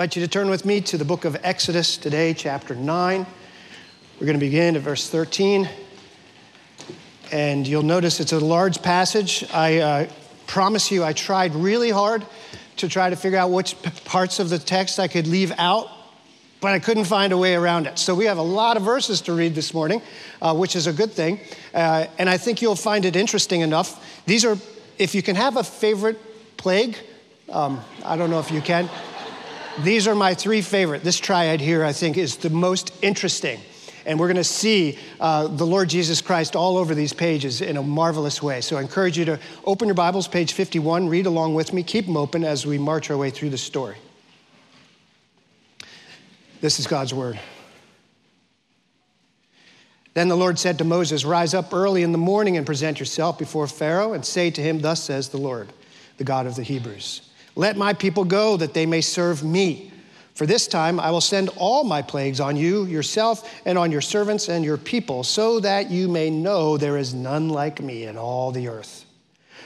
[0.00, 3.26] invite you to turn with me to the book of Exodus today, chapter 9.
[4.18, 5.68] We're going to begin at verse 13.
[7.30, 9.44] And you'll notice it's a large passage.
[9.52, 10.08] I uh,
[10.46, 12.24] promise you, I tried really hard
[12.78, 13.76] to try to figure out which
[14.06, 15.90] parts of the text I could leave out,
[16.62, 17.98] but I couldn't find a way around it.
[17.98, 20.00] So we have a lot of verses to read this morning,
[20.40, 21.40] uh, which is a good thing.
[21.74, 24.24] Uh, and I think you'll find it interesting enough.
[24.24, 24.56] These are,
[24.96, 26.18] if you can have a favorite
[26.56, 26.96] plague,
[27.50, 28.88] um, I don't know if you can.
[29.82, 31.02] These are my three favorite.
[31.02, 33.60] This triad here, I think, is the most interesting.
[34.04, 37.76] And we're going to see uh, the Lord Jesus Christ all over these pages in
[37.76, 38.60] a marvelous way.
[38.60, 42.06] So I encourage you to open your Bibles, page 51, read along with me, keep
[42.06, 43.96] them open as we march our way through the story.
[46.60, 47.38] This is God's word.
[50.12, 53.38] Then the Lord said to Moses, Rise up early in the morning and present yourself
[53.38, 55.72] before Pharaoh and say to him, Thus says the Lord,
[56.18, 57.29] the God of the Hebrews.
[57.60, 59.92] Let my people go that they may serve me.
[60.32, 64.00] For this time I will send all my plagues on you, yourself, and on your
[64.00, 68.16] servants and your people, so that you may know there is none like me in
[68.16, 69.04] all the earth.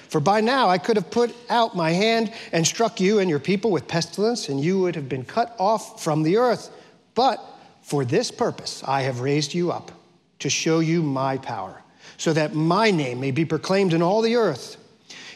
[0.08, 3.38] For by now I could have put out my hand and struck you and your
[3.38, 6.70] people with pestilence, and you would have been cut off from the earth.
[7.14, 7.40] But
[7.82, 9.92] for this purpose I have raised you up,
[10.40, 11.80] to show you my power,
[12.16, 14.78] so that my name may be proclaimed in all the earth.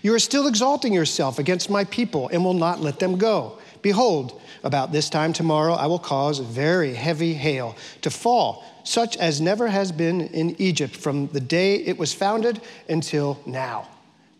[0.02, 3.58] You are still exalting yourself against my people and will not let them go.
[3.82, 9.41] Behold, about this time tomorrow I will cause very heavy hail to fall, such as
[9.41, 13.88] never has been in Egypt from the day it was founded until now.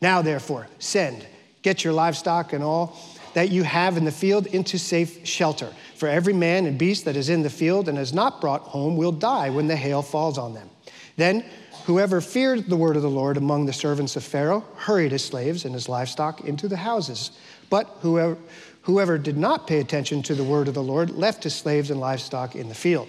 [0.01, 1.27] Now, therefore, send,
[1.63, 2.97] get your livestock and all
[3.35, 5.73] that you have in the field into safe shelter.
[5.97, 8.97] For every man and beast that is in the field and has not brought home
[8.97, 10.69] will die when the hail falls on them.
[11.17, 11.45] Then
[11.89, 15.65] Whoever feared the word of the Lord among the servants of Pharaoh hurried his slaves
[15.65, 17.31] and his livestock into the houses.
[17.71, 18.37] But whoever,
[18.83, 21.99] whoever did not pay attention to the word of the Lord left his slaves and
[21.99, 23.09] livestock in the field.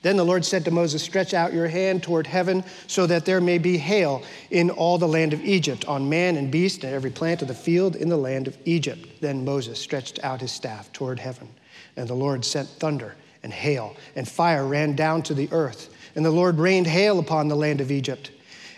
[0.00, 3.42] Then the Lord said to Moses, Stretch out your hand toward heaven so that there
[3.42, 7.10] may be hail in all the land of Egypt, on man and beast and every
[7.10, 9.06] plant of the field in the land of Egypt.
[9.20, 11.50] Then Moses stretched out his staff toward heaven,
[11.94, 16.24] and the Lord sent thunder and hail, and fire ran down to the earth and
[16.24, 18.30] the Lord rained hail upon the land of Egypt.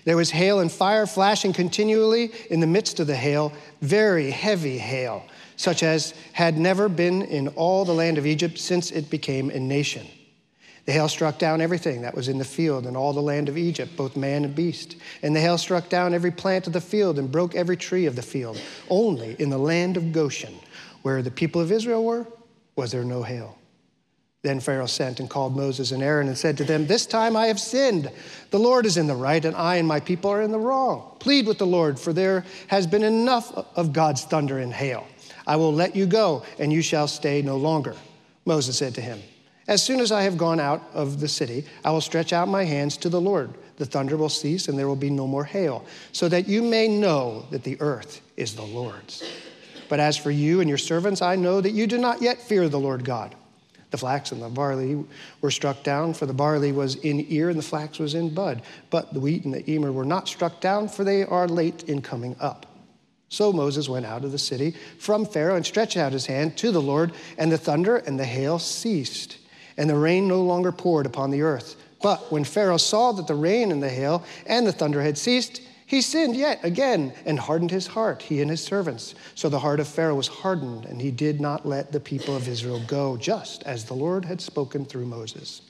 [0.04, 3.52] There was hail and fire flashing continually in the midst of the hail,
[3.82, 5.24] very heavy hail,
[5.56, 9.58] such as had never been in all the land of Egypt since it became a
[9.58, 10.06] nation.
[10.86, 13.58] The hail struck down everything that was in the field and all the land of
[13.58, 14.94] Egypt, both man and beast.
[15.20, 18.14] And the hail struck down every plant of the field and broke every tree of
[18.14, 18.60] the field.
[18.88, 20.54] Only in the land of Goshen,
[21.02, 22.28] where the people of Israel were,
[22.76, 23.58] was there no hail.
[24.46, 27.48] Then Pharaoh sent and called Moses and Aaron and said to them, This time I
[27.48, 28.08] have sinned.
[28.52, 31.16] The Lord is in the right, and I and my people are in the wrong.
[31.18, 35.04] Plead with the Lord, for there has been enough of God's thunder and hail.
[35.48, 37.96] I will let you go, and you shall stay no longer.
[38.44, 39.20] Moses said to him,
[39.66, 42.62] As soon as I have gone out of the city, I will stretch out my
[42.62, 43.52] hands to the Lord.
[43.78, 46.86] The thunder will cease, and there will be no more hail, so that you may
[46.86, 49.24] know that the earth is the Lord's.
[49.88, 52.68] But as for you and your servants, I know that you do not yet fear
[52.68, 53.34] the Lord God.
[53.91, 55.04] The flax and the barley
[55.41, 58.62] were struck down, for the barley was in ear and the flax was in bud.
[58.91, 62.02] But the wheat and the emmer were not struck down, for they are late in
[62.02, 62.66] coming up.
[63.28, 66.70] So Moses went out of the city from Pharaoh and stretched out his hand to
[66.70, 69.38] the Lord, and the thunder and the hail ceased,
[69.76, 71.76] and the rain no longer poured upon the earth.
[72.02, 75.60] But when Pharaoh saw that the rain and the hail and the thunder had ceased,
[75.86, 79.14] he sinned yet again and hardened his heart, he and his servants.
[79.36, 82.48] So the heart of Pharaoh was hardened, and he did not let the people of
[82.48, 85.62] Israel go, just as the Lord had spoken through Moses.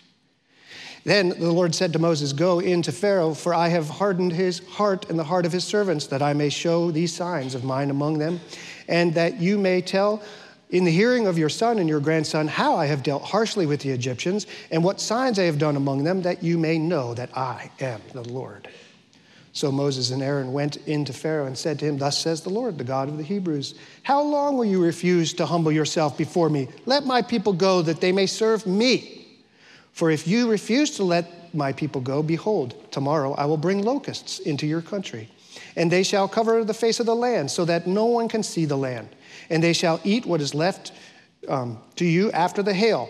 [1.04, 4.58] Then the Lord said to Moses, Go in to Pharaoh, for I have hardened his
[4.66, 7.90] heart and the heart of his servants, that I may show these signs of mine
[7.90, 8.40] among them,
[8.88, 10.22] and that you may tell
[10.70, 13.82] in the hearing of your son and your grandson how I have dealt harshly with
[13.82, 17.36] the Egyptians, and what signs I have done among them, that you may know that
[17.36, 18.68] I am the Lord.
[19.56, 22.50] So Moses and Aaron went in to Pharaoh and said to him, Thus says the
[22.50, 26.50] Lord, the God of the Hebrews, How long will you refuse to humble yourself before
[26.50, 26.68] me?
[26.84, 29.26] Let my people go that they may serve me.
[29.92, 34.40] For if you refuse to let my people go, behold, tomorrow I will bring locusts
[34.40, 35.30] into your country,
[35.74, 38.66] and they shall cover the face of the land so that no one can see
[38.66, 39.08] the land.
[39.48, 40.92] And they shall eat what is left
[41.48, 43.08] um, to you after the hail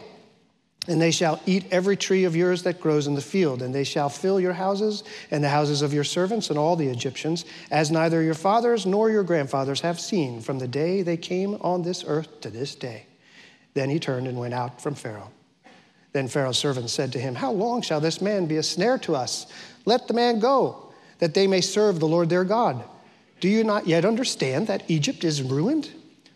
[0.88, 3.84] and they shall eat every tree of yours that grows in the field, and they
[3.84, 7.90] shall fill your houses and the houses of your servants and all the Egyptians, as
[7.90, 12.04] neither your fathers nor your grandfathers have seen from the day they came on this
[12.06, 13.06] earth to this day.
[13.74, 15.30] Then he turned and went out from Pharaoh.
[16.12, 19.14] Then Pharaoh's servants said to him, How long shall this man be a snare to
[19.14, 19.46] us?
[19.84, 22.82] Let the man go, that they may serve the Lord their God.
[23.40, 25.90] Do you not yet understand that Egypt is ruined?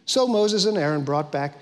[0.05, 1.57] So Moses and Aaron brought back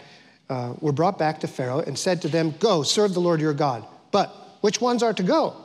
[0.48, 3.54] uh, were brought back to Pharaoh and said to them, Go, serve the Lord your
[3.54, 3.84] God.
[4.10, 4.28] But
[4.60, 5.56] which ones are to go?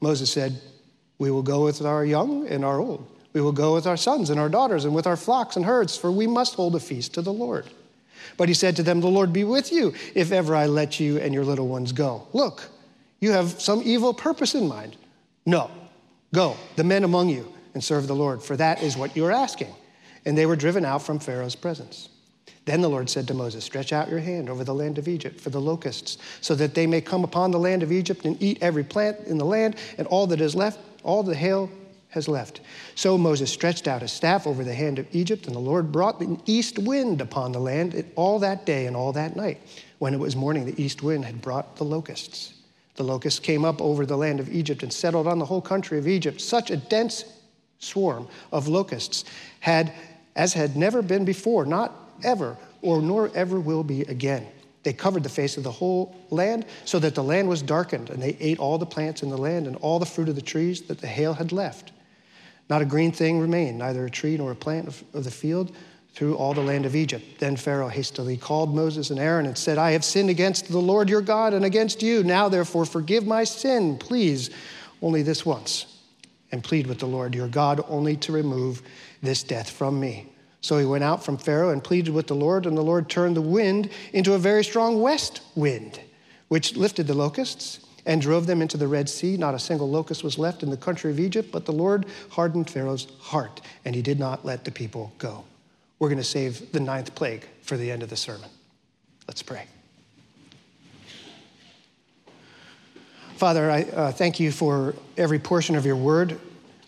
[0.00, 0.60] Moses said,
[1.18, 3.06] We will go with our young and our old.
[3.32, 5.96] We will go with our sons and our daughters and with our flocks and herds,
[5.96, 7.66] for we must hold a feast to the Lord.
[8.36, 11.18] But he said to them, The Lord be with you if ever I let you
[11.18, 12.26] and your little ones go.
[12.32, 12.68] Look,
[13.20, 14.96] you have some evil purpose in mind.
[15.46, 15.70] No,
[16.34, 19.32] go, the men among you, and serve the Lord, for that is what you are
[19.32, 19.74] asking.
[20.24, 22.08] And they were driven out from Pharaoh's presence.
[22.66, 25.40] Then the Lord said to Moses, Stretch out your hand over the land of Egypt
[25.40, 28.58] for the locusts, so that they may come upon the land of Egypt and eat
[28.60, 31.70] every plant in the land, and all that is left, all the hail
[32.10, 32.60] has left.
[32.94, 36.20] So Moses stretched out his staff over the hand of Egypt, and the Lord brought
[36.20, 39.60] an east wind upon the land all that day and all that night.
[39.98, 42.54] When it was morning, the east wind had brought the locusts.
[42.96, 45.98] The locusts came up over the land of Egypt and settled on the whole country
[45.98, 46.40] of Egypt.
[46.40, 47.24] Such a dense
[47.78, 49.24] swarm of locusts
[49.60, 49.92] had
[50.36, 54.46] as had never been before, not ever, or nor ever will be again.
[54.82, 58.22] They covered the face of the whole land so that the land was darkened, and
[58.22, 60.82] they ate all the plants in the land and all the fruit of the trees
[60.82, 61.92] that the hail had left.
[62.70, 65.74] Not a green thing remained, neither a tree nor a plant of, of the field
[66.14, 67.24] through all the land of Egypt.
[67.38, 71.08] Then Pharaoh hastily called Moses and Aaron and said, I have sinned against the Lord
[71.08, 72.22] your God and against you.
[72.22, 74.50] Now, therefore, forgive my sin, please,
[75.02, 75.98] only this once,
[76.52, 78.82] and plead with the Lord your God only to remove
[79.22, 80.29] this death from me.
[80.60, 83.36] So he went out from Pharaoh and pleaded with the Lord, and the Lord turned
[83.36, 86.00] the wind into a very strong west wind,
[86.48, 89.36] which lifted the locusts and drove them into the Red Sea.
[89.36, 92.68] Not a single locust was left in the country of Egypt, but the Lord hardened
[92.68, 95.44] Pharaoh's heart, and he did not let the people go.
[95.98, 98.50] We're going to save the ninth plague for the end of the sermon.
[99.28, 99.64] Let's pray.
[103.36, 106.38] Father, I uh, thank you for every portion of your word.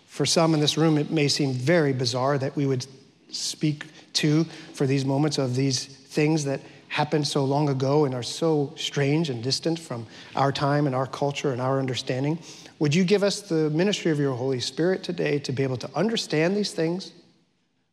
[0.06, 2.84] For some in this room, it may seem very bizarre that we would
[3.32, 4.44] speak to
[4.75, 9.31] for these moments of these things that happened so long ago and are so strange
[9.31, 10.06] and distant from
[10.37, 12.38] our time and our culture and our understanding.
[12.81, 15.90] Would you give us the ministry of your Holy Spirit today to be able to
[15.94, 17.12] understand these things,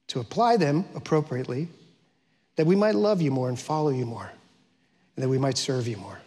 [0.08, 1.70] to apply them appropriately,
[2.58, 4.30] that we might love you more and follow you more,
[5.16, 6.20] and that we might serve you more?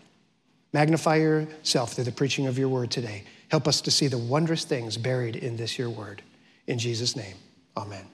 [0.73, 3.25] Magnify yourself through the preaching of your word today.
[3.51, 6.23] Help us to see the wondrous things buried in this your word.
[6.67, 7.35] In Jesus' name,
[7.77, 8.07] amen.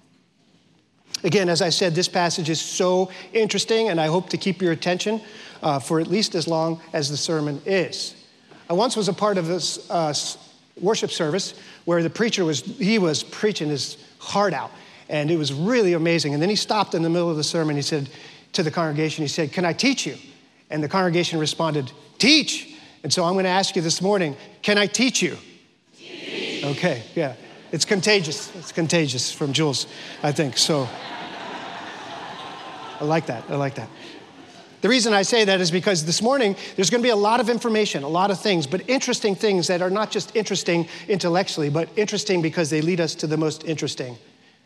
[1.24, 4.72] Again, as I said, this passage is so interesting, and I hope to keep your
[4.72, 5.20] attention
[5.62, 8.14] uh, for at least as long as the sermon is.
[8.70, 10.14] I once was a part of this uh,
[10.80, 11.54] worship service
[11.86, 14.70] where the preacher was, he was preaching his heart out,
[15.08, 16.34] and it was really amazing.
[16.34, 17.76] And then he stopped in the middle of the sermon.
[17.76, 18.08] He said
[18.52, 20.16] to the congregation, he said, Can I teach you?
[20.70, 22.74] And the congregation responded, Teach.
[23.02, 25.38] And so I'm going to ask you this morning, can I teach you?
[25.96, 26.64] Teach.
[26.64, 27.34] Okay, yeah.
[27.70, 28.54] It's contagious.
[28.56, 29.86] It's contagious from Jules,
[30.22, 30.56] I think.
[30.56, 30.88] So
[33.00, 33.44] I like that.
[33.48, 33.88] I like that.
[34.80, 37.40] The reason I say that is because this morning there's going to be a lot
[37.40, 41.68] of information, a lot of things, but interesting things that are not just interesting intellectually,
[41.68, 44.16] but interesting because they lead us to the most interesting,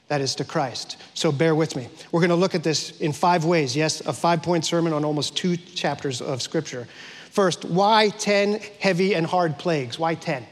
[0.08, 0.98] that is to Christ.
[1.14, 1.88] So bear with me.
[2.12, 3.74] We're going to look at this in five ways.
[3.74, 6.86] Yes, a five point sermon on almost two chapters of Scripture.
[7.30, 9.98] First, why 10 heavy and hard plagues?
[9.98, 10.46] Why 10?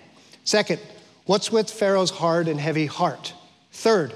[0.45, 0.81] Second,
[1.31, 3.35] What's with Pharaoh's hard and heavy heart?
[3.71, 4.15] Third,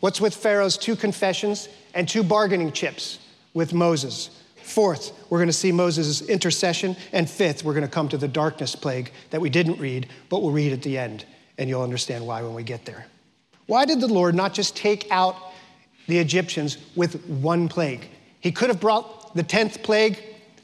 [0.00, 3.20] what's with Pharaoh's two confessions and two bargaining chips
[3.54, 4.28] with Moses?
[4.62, 6.94] Fourth, we're going to see Moses' intercession.
[7.12, 10.42] And fifth, we're going to come to the darkness plague that we didn't read, but
[10.42, 11.24] we'll read at the end,
[11.56, 13.06] and you'll understand why when we get there.
[13.64, 15.36] Why did the Lord not just take out
[16.06, 18.08] the Egyptians with one plague?
[18.40, 20.22] He could have brought the 10th plague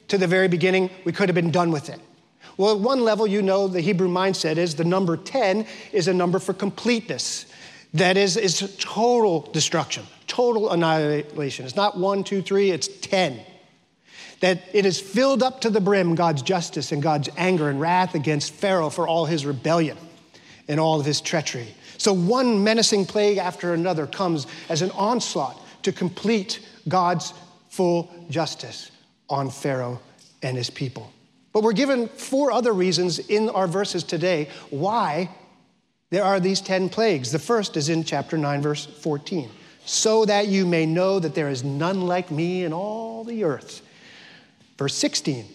[0.09, 1.99] to the very beginning, we could have been done with it.
[2.57, 6.13] Well, at one level, you know the Hebrew mindset is the number 10 is a
[6.13, 7.47] number for completeness.
[7.93, 11.65] That is, is total destruction, total annihilation.
[11.65, 13.39] It's not one, two, three, it's 10.
[14.39, 18.13] That it is filled up to the brim God's justice and God's anger and wrath
[18.13, 19.97] against Pharaoh for all his rebellion
[20.67, 21.73] and all of his treachery.
[21.97, 27.33] So one menacing plague after another comes as an onslaught to complete God's
[27.69, 28.91] full justice
[29.29, 29.99] on Pharaoh
[30.41, 31.11] and his people.
[31.53, 35.29] But we're given four other reasons in our verses today why
[36.09, 37.31] there are these 10 plagues.
[37.31, 39.49] The first is in chapter 9, verse 14.
[39.85, 43.81] So that you may know that there is none like me in all the earth.
[44.77, 45.45] Verse 16.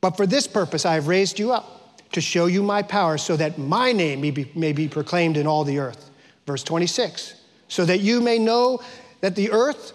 [0.00, 3.36] But for this purpose I have raised you up to show you my power so
[3.36, 6.10] that my name may be, may be proclaimed in all the earth.
[6.46, 7.34] Verse 26.
[7.68, 8.80] So that you may know
[9.20, 9.92] that the earth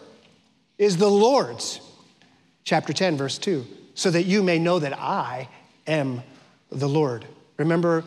[0.77, 1.79] is the Lord's.
[2.63, 5.49] Chapter 10, verse 2 so that you may know that I
[5.87, 6.21] am
[6.71, 7.25] the Lord.
[7.57, 8.03] Remember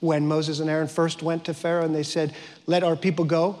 [0.00, 2.34] when Moses and Aaron first went to Pharaoh and they said,
[2.66, 3.58] Let our people go?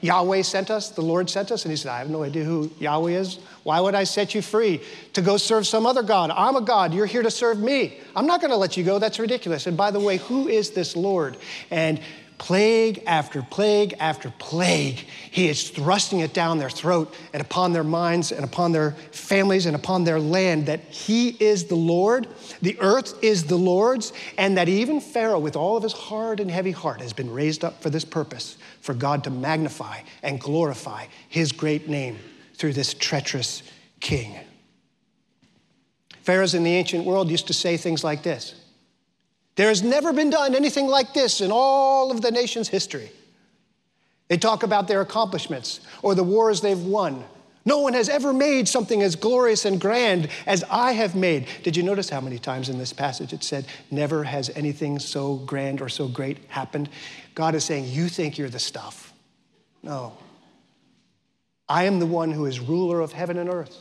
[0.00, 1.64] Yahweh sent us, the Lord sent us.
[1.64, 3.38] And he said, I have no idea who Yahweh is.
[3.64, 4.80] Why would I set you free
[5.12, 6.30] to go serve some other God?
[6.30, 6.94] I'm a God.
[6.94, 7.98] You're here to serve me.
[8.14, 8.98] I'm not going to let you go.
[8.98, 9.66] That's ridiculous.
[9.66, 11.36] And by the way, who is this Lord?
[11.70, 12.00] And
[12.38, 14.96] plague after plague after plague,
[15.30, 19.66] he is thrusting it down their throat and upon their minds and upon their families
[19.66, 22.26] and upon their land that he is the Lord,
[22.62, 26.50] the earth is the Lord's, and that even Pharaoh, with all of his hard and
[26.50, 31.06] heavy heart, has been raised up for this purpose for God to magnify and glorify
[31.28, 32.18] his great name
[32.54, 33.62] through this treacherous
[34.00, 34.34] king.
[36.22, 38.54] Pharaohs in the ancient world used to say things like this
[39.58, 43.10] There has never been done anything like this in all of the nation's history.
[44.28, 47.24] They talk about their accomplishments or the wars they've won.
[47.64, 51.48] No one has ever made something as glorious and grand as I have made.
[51.64, 55.38] Did you notice how many times in this passage it said, Never has anything so
[55.38, 56.88] grand or so great happened?
[57.34, 59.12] God is saying, You think you're the stuff.
[59.82, 60.16] No.
[61.68, 63.76] I am the one who is ruler of heaven and earth.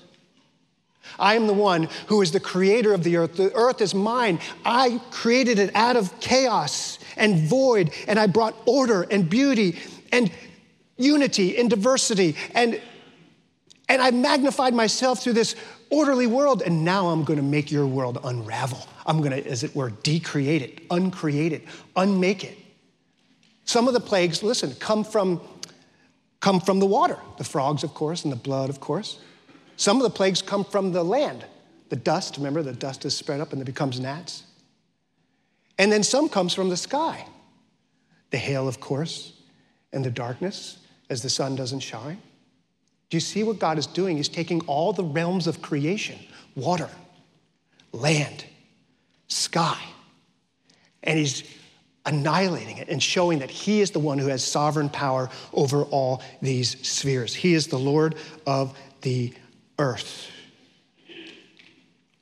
[1.20, 3.38] I am the one who is the creator of the earth.
[3.38, 4.39] The earth is mine.
[4.66, 9.80] I created it out of chaos and void, and I brought order and beauty
[10.12, 10.32] and
[10.98, 12.36] unity and diversity.
[12.54, 12.82] And,
[13.89, 15.56] and I magnified myself through this
[15.89, 18.86] orderly world, and now I'm going to make your world unravel.
[19.06, 21.63] I'm going to, as it were, decreate it, uncreate it,
[21.96, 22.58] unmake it.
[23.63, 25.42] Some of the plagues, listen, come from,
[26.39, 27.18] come from the water.
[27.38, 29.20] The frogs, of course, and the blood, of course.
[29.77, 31.46] Some of the plagues come from the land.
[31.89, 34.43] The dust, remember, the dust is spread up and it becomes gnats.
[35.77, 37.25] And then some comes from the sky.
[38.31, 39.34] The hail, of course,
[39.93, 40.79] and the darkness
[41.10, 42.22] as the sun doesn't shine.
[43.10, 44.17] Do you see what God is doing?
[44.17, 46.19] He's taking all the realms of creation
[46.55, 46.89] water,
[47.93, 48.43] land,
[49.27, 49.79] sky
[51.07, 51.43] and he's
[52.05, 56.22] annihilating it and showing that he is the one who has sovereign power over all
[56.41, 57.34] these spheres.
[57.34, 58.15] He is the Lord
[58.46, 59.34] of the
[59.79, 60.29] earth.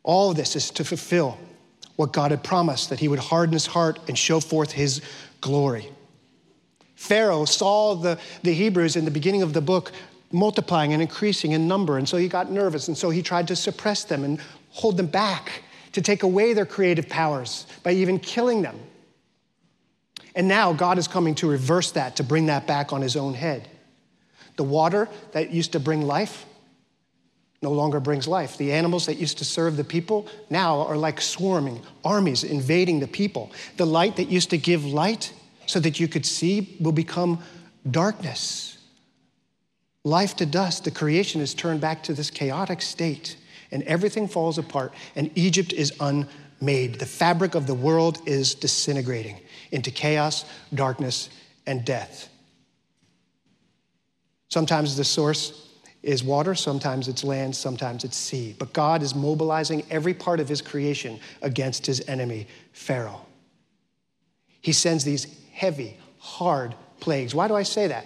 [0.04, 1.38] All of this is to fulfill
[1.96, 5.02] what God had promised that he would harden his heart and show forth his
[5.42, 5.90] glory.
[6.96, 9.92] Pharaoh saw the, the Hebrews in the beginning of the book
[10.32, 13.56] multiplying and increasing in number, and so he got nervous, and so he tried to
[13.56, 18.62] suppress them and hold them back, to take away their creative powers by even killing
[18.62, 18.78] them.
[20.36, 23.34] And now God is coming to reverse that, to bring that back on his own
[23.34, 23.70] head.
[24.58, 26.46] The water that used to bring life
[27.62, 28.58] no longer brings life.
[28.58, 33.08] The animals that used to serve the people now are like swarming armies invading the
[33.08, 33.52] people.
[33.78, 35.34] The light that used to give light
[35.66, 37.42] so that you could see will become
[37.90, 38.78] darkness.
[40.04, 43.38] Life to dust, the creation is turned back to this chaotic state,
[43.72, 47.00] and everything falls apart, and Egypt is unmade.
[47.00, 49.40] The fabric of the world is disintegrating
[49.72, 50.46] into chaos,
[50.76, 51.30] darkness,
[51.66, 52.30] and death.
[54.50, 55.65] Sometimes the source
[56.06, 58.56] is water, sometimes it's land, sometimes it's sea.
[58.60, 63.26] But God is mobilizing every part of his creation against his enemy, Pharaoh.
[64.62, 67.34] He sends these heavy, hard plagues.
[67.34, 68.06] Why do I say that?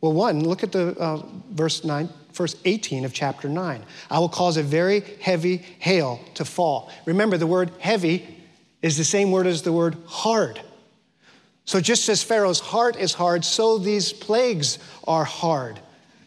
[0.00, 3.84] Well, one, look at the uh, verse 9, verse 18 of chapter 9.
[4.10, 6.90] I will cause a very heavy hail to fall.
[7.04, 8.38] Remember, the word heavy
[8.80, 10.60] is the same word as the word hard.
[11.64, 15.80] So, just as Pharaoh's heart is hard, so these plagues are hard.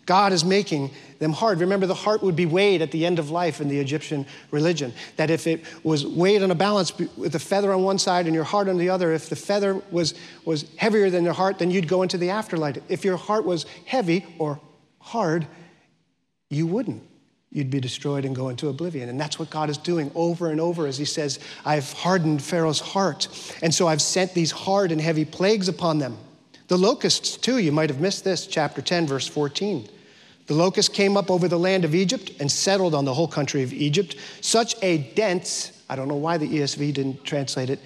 [0.05, 1.59] God is making them hard.
[1.61, 4.93] Remember, the heart would be weighed at the end of life in the Egyptian religion.
[5.15, 8.35] That if it was weighed on a balance with a feather on one side and
[8.35, 11.71] your heart on the other, if the feather was, was heavier than your heart, then
[11.71, 12.77] you'd go into the afterlife.
[12.89, 14.59] If your heart was heavy or
[14.99, 15.47] hard,
[16.49, 17.03] you wouldn't
[17.53, 19.07] you'd be destroyed and go into oblivion.
[19.09, 22.79] And that's what God is doing over and over as He says, I've hardened Pharaoh's
[22.79, 23.27] heart.
[23.61, 26.17] And so I've sent these hard and heavy plagues upon them.
[26.67, 29.87] The locusts, too, you might have missed this, chapter 10, verse 14.
[30.47, 33.63] The locusts came up over the land of Egypt and settled on the whole country
[33.63, 34.15] of Egypt.
[34.41, 37.79] Such a dense, I don't know why the ESV didn't translate it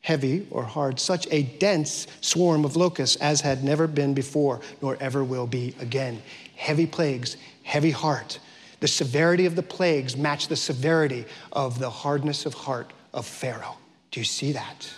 [0.00, 4.96] heavy or hard, such a dense swarm of locusts as had never been before, nor
[5.00, 6.22] ever will be again.
[6.56, 8.38] Heavy plagues, heavy heart
[8.80, 13.76] the severity of the plagues matched the severity of the hardness of heart of Pharaoh.
[14.10, 14.92] Do you see that?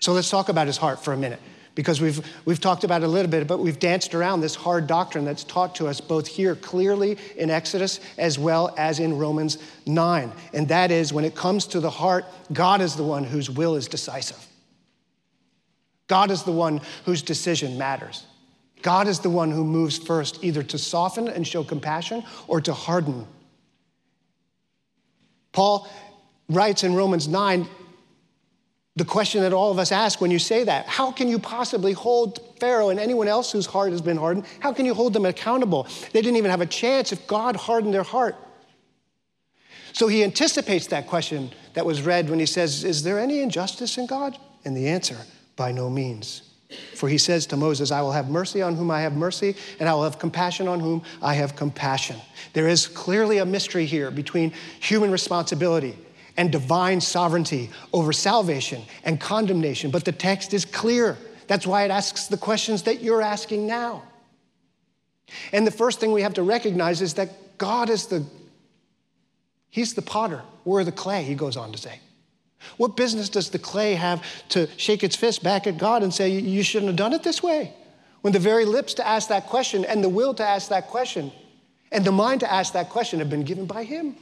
[0.00, 1.40] So let's talk about his heart for a minute
[1.74, 4.86] because we've, we've talked about it a little bit, but we've danced around this hard
[4.86, 9.58] doctrine that's taught to us both here clearly in Exodus as well as in Romans
[9.86, 10.32] 9.
[10.52, 13.74] And that is when it comes to the heart, God is the one whose will
[13.74, 14.44] is decisive.
[16.06, 18.24] God is the one whose decision matters.
[18.82, 22.74] God is the one who moves first, either to soften and show compassion or to
[22.74, 23.26] harden.
[25.52, 25.88] Paul
[26.50, 27.66] writes in Romans 9
[28.96, 31.92] The question that all of us ask when you say that how can you possibly
[31.92, 34.46] hold Pharaoh and anyone else whose heart has been hardened?
[34.60, 35.88] How can you hold them accountable?
[36.12, 38.36] They didn't even have a chance if God hardened their heart.
[39.92, 43.98] So he anticipates that question that was read when he says, Is there any injustice
[43.98, 44.38] in God?
[44.64, 45.18] And the answer,
[45.56, 46.42] by no means.
[46.94, 49.88] For he says to Moses, I will have mercy on whom I have mercy, and
[49.88, 52.16] I will have compassion on whom I have compassion.
[52.52, 55.96] There is clearly a mystery here between human responsibility
[56.36, 61.16] and divine sovereignty over salvation and condemnation, but the text is clear.
[61.46, 64.02] That's why it asks the questions that you're asking now.
[65.52, 68.24] And the first thing we have to recognize is that God is the
[69.74, 71.98] He's the potter, we're the clay, he goes on to say.
[72.76, 76.28] What business does the clay have to shake its fist back at God and say,
[76.28, 77.74] You shouldn't have done it this way?
[78.20, 81.32] When the very lips to ask that question, and the will to ask that question,
[81.90, 84.14] and the mind to ask that question have been given by Him.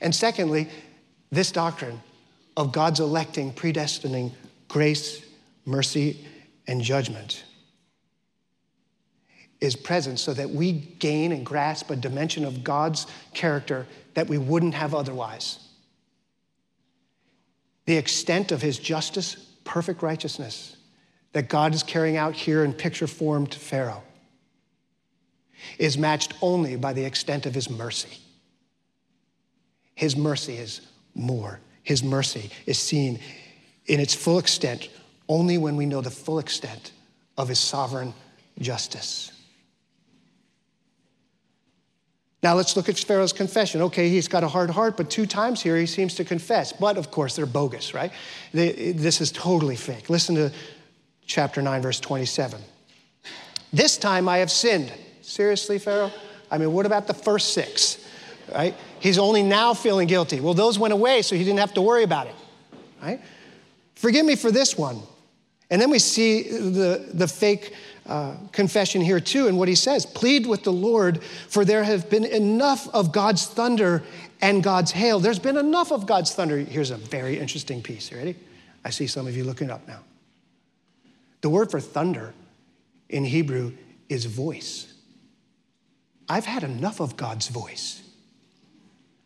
[0.00, 0.68] And secondly,
[1.30, 2.00] this doctrine
[2.56, 4.32] of God's electing, predestining
[4.68, 5.24] grace,
[5.64, 6.24] mercy,
[6.66, 7.44] and judgment
[9.60, 14.38] is present so that we gain and grasp a dimension of God's character that we
[14.38, 15.68] wouldn't have otherwise
[17.88, 20.76] the extent of his justice, perfect righteousness
[21.32, 24.02] that God is carrying out here in picture form to Pharaoh
[25.78, 28.18] is matched only by the extent of his mercy.
[29.98, 30.80] His mercy is
[31.16, 31.58] more.
[31.82, 33.18] His mercy is seen
[33.86, 34.90] in its full extent
[35.28, 36.92] only when we know the full extent
[37.36, 38.14] of his sovereign
[38.60, 39.32] justice.
[42.44, 43.82] Now let's look at Pharaoh's confession.
[43.82, 46.72] Okay, he's got a hard heart, but two times here he seems to confess.
[46.72, 48.12] But of course, they're bogus, right?
[48.52, 50.08] They, this is totally fake.
[50.08, 50.52] Listen to
[51.26, 52.60] chapter 9, verse 27.
[53.72, 54.92] This time I have sinned.
[55.22, 56.12] Seriously, Pharaoh?
[56.52, 58.04] I mean, what about the first six?
[58.52, 58.74] Right?
[59.00, 60.40] He's only now feeling guilty.
[60.40, 62.34] Well, those went away, so he didn't have to worry about it.
[63.02, 63.20] Right?
[63.94, 65.02] Forgive me for this one.
[65.70, 67.74] And then we see the, the fake
[68.06, 72.08] uh, confession here too, and what he says plead with the Lord, for there have
[72.08, 74.02] been enough of God's thunder
[74.40, 75.20] and God's hail.
[75.20, 76.56] There's been enough of God's thunder.
[76.58, 78.10] Here's a very interesting piece.
[78.10, 78.36] You ready?
[78.84, 80.00] I see some of you looking up now.
[81.42, 82.32] The word for thunder
[83.10, 83.72] in Hebrew
[84.08, 84.92] is voice.
[86.28, 88.02] I've had enough of God's voice.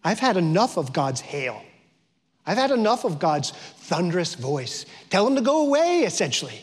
[0.04, 1.62] I've had enough of God's hail.
[2.44, 4.84] I've had enough of God's thunderous voice.
[5.10, 6.60] Tell him to go away, essentially.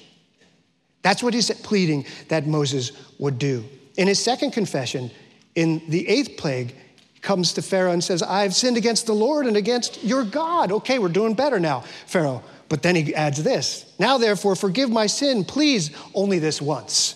[1.02, 3.63] That's what he's pleading that Moses would do.
[3.95, 5.12] In his second confession,
[5.56, 6.75] in the eighth plague,
[7.21, 10.71] comes to Pharaoh and says, I've sinned against the Lord and against your God.
[10.71, 12.43] Okay, we're doing better now, Pharaoh.
[12.69, 17.15] But then he adds this Now, therefore, forgive my sin, please, only this once.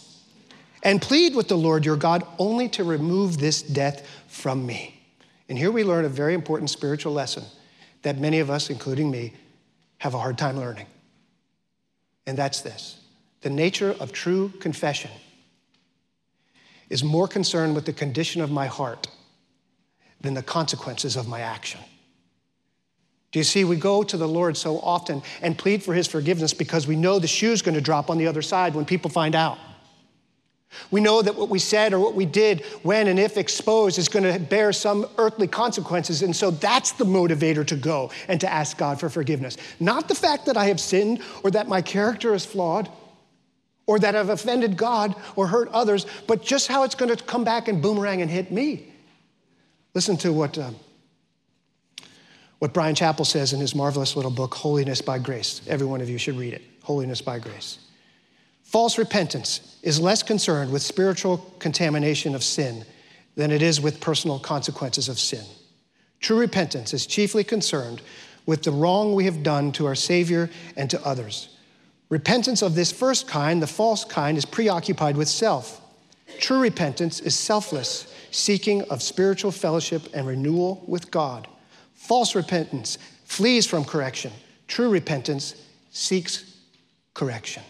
[0.82, 5.00] And plead with the Lord your God only to remove this death from me.
[5.54, 7.44] And here we learn a very important spiritual lesson
[8.02, 9.34] that many of us, including me,
[10.00, 10.88] have a hard time learning.
[12.26, 13.00] And that's this
[13.42, 15.12] the nature of true confession
[16.90, 19.06] is more concerned with the condition of my heart
[20.22, 21.82] than the consequences of my action.
[23.32, 26.56] Do you see, we go to the Lord so often and plead for his forgiveness
[26.56, 29.36] because we know the shoe's going to drop on the other side when people find
[29.36, 29.60] out.
[30.92, 34.08] We know that what we said or what we did when and if exposed is
[34.08, 36.22] going to bear some earthly consequences.
[36.22, 39.58] And so that's the motivator to go and to ask God for forgiveness.
[39.80, 42.90] Not the fact that I have sinned or that my character is flawed
[43.86, 47.44] or that I've offended God or hurt others, but just how it's going to come
[47.44, 48.88] back and boomerang and hit me.
[49.94, 50.76] Listen to what, um,
[52.60, 55.62] what Bryan Chapell says in his marvelous little book, Holiness by Grace.
[55.68, 57.80] Every one of you should read it Holiness by Grace.
[58.74, 62.84] False repentance is less concerned with spiritual contamination of sin
[63.36, 65.46] than it is with personal consequences of sin.
[66.22, 68.02] True repentance is chiefly concerned
[68.48, 71.56] with the wrong we have done to our Savior and to others.
[72.10, 75.80] Repentance of this first kind, the false kind, is preoccupied with self.
[76.40, 81.48] True repentance is selfless, seeking of spiritual fellowship and renewal with God.
[81.94, 84.32] False repentance flees from correction.
[84.68, 85.54] True repentance
[85.92, 86.58] seeks
[87.14, 87.62] correction.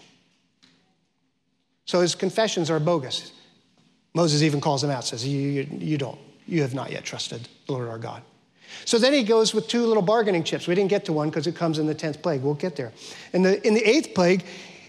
[1.86, 3.32] So his confessions are bogus.
[4.14, 7.48] Moses even calls him out, says, you, you, you don't, you have not yet trusted
[7.66, 8.22] the Lord our God.
[8.84, 10.66] So then he goes with two little bargaining chips.
[10.66, 12.42] We didn't get to one because it comes in the 10th plague.
[12.42, 12.92] We'll get there.
[13.32, 14.44] In the, in the eighth plague,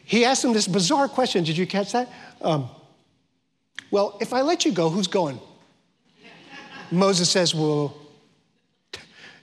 [0.05, 1.43] he asks him this bizarre question.
[1.43, 2.11] Did you catch that?
[2.41, 2.69] Um,
[3.91, 5.39] well, if I let you go, who's going?
[6.91, 7.95] Moses says, Well,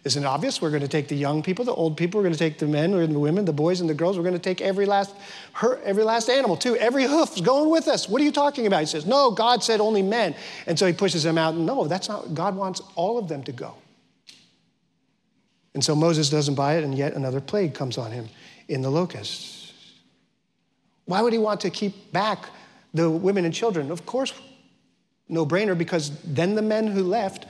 [0.04, 0.60] isn't obvious?
[0.60, 2.66] We're going to take the young people, the old people, we're going to take the
[2.66, 4.16] men and the women, the boys and the girls.
[4.16, 5.14] We're going to take every last,
[5.52, 6.76] her, every last animal too.
[6.76, 8.08] Every hoof's going with us.
[8.08, 8.80] What are you talking about?
[8.80, 10.34] He says, No, God said only men.
[10.66, 11.54] And so he pushes them out.
[11.54, 13.74] No, that's not, God wants all of them to go.
[15.74, 18.28] And so Moses doesn't buy it, and yet another plague comes on him
[18.68, 19.72] in the locusts.
[21.06, 22.46] Why would he want to keep back
[22.92, 23.90] the women and children?
[23.90, 24.34] Of course,
[25.28, 27.46] no brainer, because then the men who left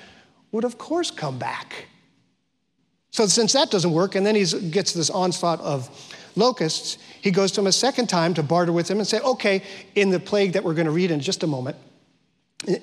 [0.52, 1.86] would, of course, come back.
[3.12, 5.90] So, since that doesn't work, and then he gets this onslaught of
[6.34, 9.62] locusts, he goes to him a second time to barter with him and say, okay,
[9.94, 11.76] in the plague that we're going to read in just a moment,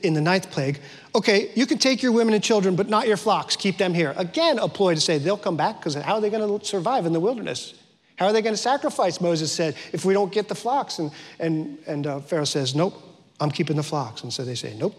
[0.04, 0.80] in the ninth plague,
[1.16, 3.56] okay, you can take your women and children, but not your flocks.
[3.56, 4.14] Keep them here.
[4.18, 7.06] Again, a ploy to say they'll come back because how are they going to survive
[7.06, 7.74] in the wilderness?
[8.18, 11.00] How are they going to sacrifice, Moses said, if we don't get the flocks?
[11.00, 13.02] And, and, and uh, Pharaoh says, nope,
[13.40, 14.22] I'm keeping the flocks.
[14.24, 14.94] And so they say, nope,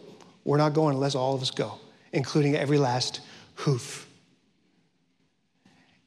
[0.44, 1.78] we're not going unless all of us go,
[2.12, 3.20] including every last
[3.56, 4.09] hoof.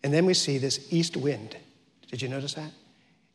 [0.03, 1.55] And then we see this east wind.
[2.11, 2.71] Did you notice that?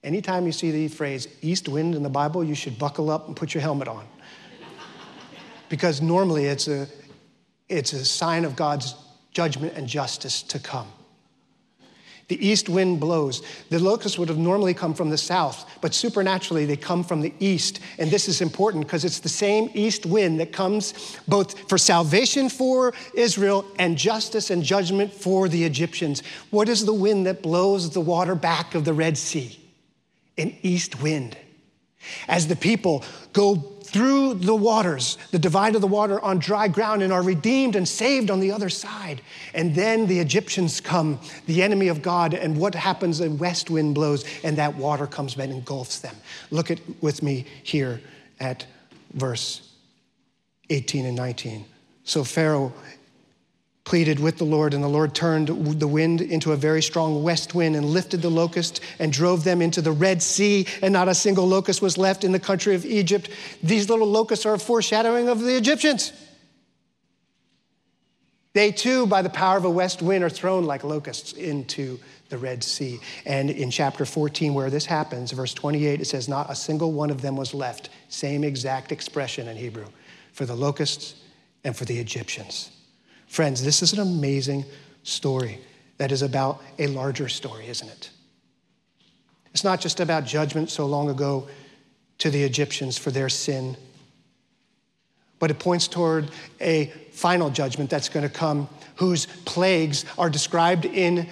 [0.05, 3.37] Anytime you see the phrase east wind in the Bible, you should buckle up and
[3.37, 4.07] put your helmet on
[5.69, 6.87] because normally it's a,
[7.69, 8.95] it's a sign of God's
[9.33, 10.89] judgment and justice to come.
[12.29, 13.43] The east wind blows.
[13.71, 17.33] The locusts would have normally come from the south, but supernaturally they come from the
[17.41, 17.81] east.
[17.99, 22.51] And this is important because it's the same east wind that comes both for salvation
[22.51, 26.23] for Israel and justice and judgment for the Egyptians.
[26.51, 29.59] What is the wind that blows the water back of the Red Sea?
[30.37, 31.37] An east wind.
[32.29, 37.03] As the people go through the waters, the divide of the water on dry ground,
[37.03, 39.23] and are redeemed and saved on the other side.
[39.55, 43.21] And then the Egyptians come, the enemy of God, and what happens?
[43.21, 46.17] A west wind blows, and that water comes and engulfs them.
[46.51, 48.01] Look at with me here
[48.41, 48.67] at
[49.15, 49.73] verse
[50.71, 51.65] 18 and 19.
[52.05, 52.73] So Pharaoh
[53.89, 57.55] pleaded with the Lord, and the Lord turned the wind into a very strong west
[57.55, 61.15] wind and lifted the locust and drove them into the Red Sea, and not a
[61.15, 63.31] single locust was left in the country of Egypt.
[63.63, 66.13] These little locusts are a foreshadowing of the Egyptians.
[68.53, 71.99] They too, by the power of a west wind, are thrown like locusts into
[72.29, 73.01] the Red Sea.
[73.25, 77.09] And in chapter 14, where this happens, verse 28, it says, Not a single one
[77.09, 77.89] of them was left.
[78.11, 79.87] Same exact expression in Hebrew
[80.35, 81.15] for the locusts
[81.65, 82.73] and for the Egyptians.
[83.29, 84.65] Friends, this is an amazing
[85.03, 85.61] story
[85.99, 88.11] that is about a larger story, isn't it?
[89.53, 91.49] It's not just about judgment so long ago
[92.19, 93.77] to the Egyptians for their sin,
[95.39, 100.85] but it points toward a final judgment that's going to come, whose plagues are described
[100.85, 101.29] in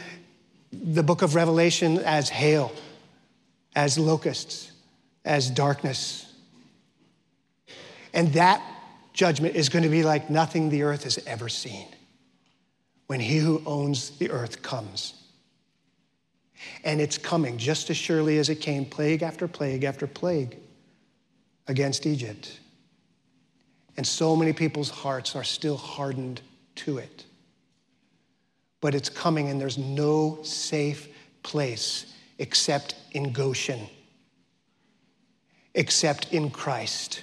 [0.72, 2.72] the book of Revelation as hail,
[3.74, 4.70] as locusts,
[5.24, 6.32] as darkness.
[8.12, 8.62] And that
[9.16, 11.88] judgment is going to be like nothing the earth has ever seen
[13.07, 15.14] when he who owns the earth comes.
[16.85, 20.59] And it's coming just as surely as it came, plague after plague after plague
[21.66, 22.61] against Egypt.
[23.96, 26.42] And so many people's hearts are still hardened
[26.76, 27.24] to it.
[28.83, 31.09] But it's coming, and there's no safe
[31.42, 33.88] place except in Goshen,
[35.74, 37.22] except in Christ.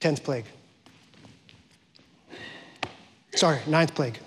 [0.00, 0.46] Tenth plague.
[3.34, 4.18] Sorry, ninth plague.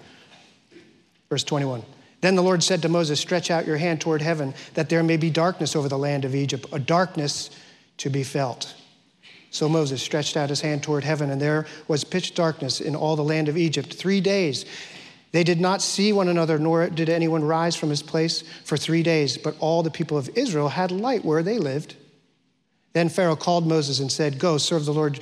[1.29, 1.83] Verse 21.
[2.21, 5.17] Then the Lord said to Moses, Stretch out your hand toward heaven, that there may
[5.17, 7.49] be darkness over the land of Egypt, a darkness
[7.97, 8.75] to be felt.
[9.49, 13.15] So Moses stretched out his hand toward heaven, and there was pitch darkness in all
[13.15, 14.65] the land of Egypt three days.
[15.31, 19.03] They did not see one another, nor did anyone rise from his place for three
[19.03, 21.95] days, but all the people of Israel had light where they lived.
[22.93, 25.19] Then Pharaoh called Moses and said, Go, serve the Lord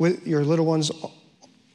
[0.00, 0.90] with your little ones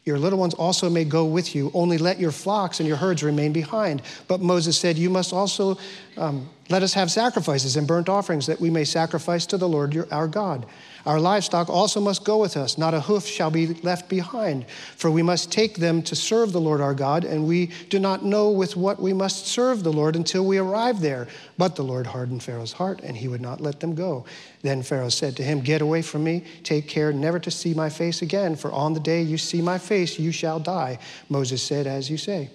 [0.04, 1.72] your little ones also may go with you.
[1.74, 4.04] Only let your flocks and your herds remain behind.
[4.28, 5.80] But Moses said, You must also
[6.16, 9.94] um, let us have sacrifices and burnt offerings that we may sacrifice to the Lord
[9.94, 10.66] your, our God.
[11.06, 14.66] Our livestock also must go with us, not a hoof shall be left behind,
[14.98, 18.26] for we must take them to serve the Lord our God, and we do not
[18.26, 21.28] know with what we must serve the Lord until we arrive there.
[21.60, 24.26] But the Lord hardened Pharaoh's heart, and he would not let them go.
[24.64, 27.90] Then Pharaoh said to him, Get away from me, take care never to see my
[27.90, 30.98] face again, for on the day you see my face, you shall die.
[31.30, 32.50] Moses said, As you say,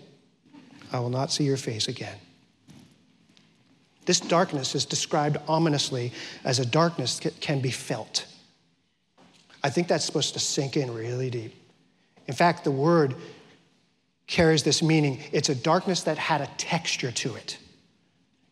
[0.93, 2.19] I will not see your face again.
[4.11, 6.11] This darkness is described ominously
[6.43, 8.27] as a darkness that can be felt.
[9.63, 11.55] I think that's supposed to sink in really deep.
[12.27, 13.15] In fact, the word
[14.27, 17.57] carries this meaning it's a darkness that had a texture to it.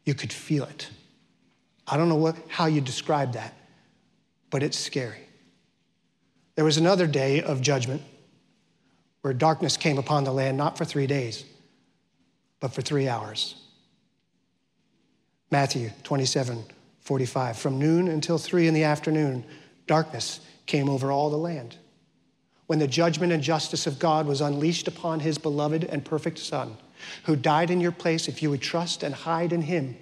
[0.04, 0.90] You could feel it.
[1.88, 3.52] I don't know what, how you describe that,
[4.50, 5.26] but it's scary.
[6.54, 8.02] There was another day of judgment
[9.22, 11.44] where darkness came upon the land, not for three days,
[12.60, 13.56] but for three hours.
[15.50, 16.64] Matthew 27
[17.00, 17.58] 45.
[17.58, 19.44] From noon until three in the afternoon,
[19.86, 21.76] darkness came over all the land.
[22.66, 26.76] when the judgment and justice of God was unleashed upon his beloved and perfect Son,
[27.24, 29.96] who died in your place if you would trust and hide in him.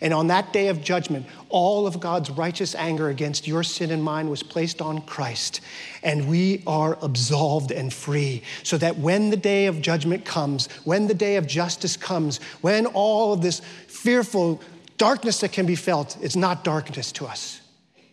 [0.00, 4.02] And on that day of judgment, all of God's righteous anger against your sin and
[4.02, 5.60] mine was placed on Christ.
[6.02, 8.42] And we are absolved and free.
[8.62, 12.86] So that when the day of judgment comes, when the day of justice comes, when
[12.86, 14.60] all of this fearful
[14.98, 17.60] darkness that can be felt is not darkness to us,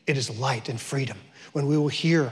[0.07, 1.17] it is light and freedom.
[1.53, 2.31] When we will hear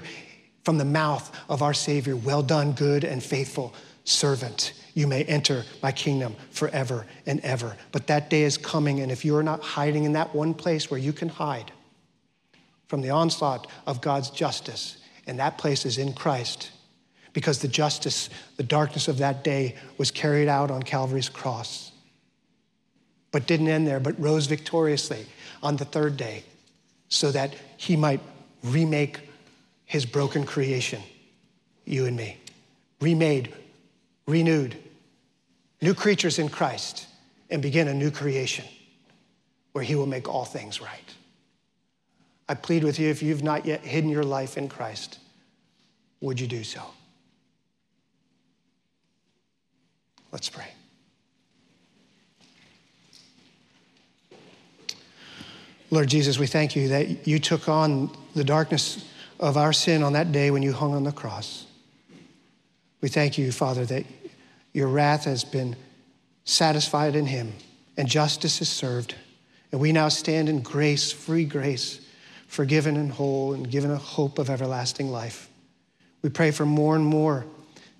[0.63, 3.73] from the mouth of our Savior, Well done, good and faithful
[4.03, 7.77] servant you may enter my kingdom forever and ever.
[7.91, 10.89] But that day is coming, and if you are not hiding in that one place
[10.89, 11.71] where you can hide
[12.87, 16.71] from the onslaught of God's justice, and that place is in Christ,
[17.31, 21.91] because the justice, the darkness of that day was carried out on Calvary's cross,
[23.31, 25.27] but didn't end there, but rose victoriously
[25.61, 26.43] on the third day
[27.07, 28.21] so that he might
[28.63, 29.19] remake
[29.85, 31.03] his broken creation,
[31.85, 32.39] you and me,
[32.99, 33.53] remade,
[34.25, 34.75] renewed,
[35.81, 37.07] new creatures in Christ,
[37.49, 38.65] and begin a new creation
[39.71, 41.13] where He will make all things right.
[42.49, 45.19] I plead with you if you've not yet hidden your life in Christ,
[46.21, 46.81] would you do so?
[50.31, 50.67] Let's pray.
[55.89, 59.05] Lord Jesus, we thank you that you took on the darkness
[59.39, 61.65] of our sin on that day when you hung on the cross.
[62.99, 64.05] We thank you, Father, that
[64.77, 65.75] your wrath has been
[66.43, 67.51] satisfied in him,
[67.97, 69.15] and justice is served.
[69.71, 71.99] And we now stand in grace, free grace,
[72.45, 75.49] forgiven and whole, and given a hope of everlasting life.
[76.21, 77.43] We pray for more and more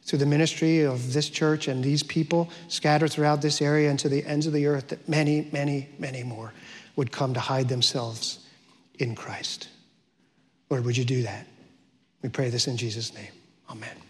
[0.04, 4.08] through the ministry of this church and these people scattered throughout this area and to
[4.08, 6.54] the ends of the earth that many, many, many more
[6.96, 8.46] would come to hide themselves
[9.00, 9.68] in Christ.
[10.70, 11.48] Lord, would you do that?
[12.22, 13.32] We pray this in Jesus' name.
[13.68, 14.07] Amen.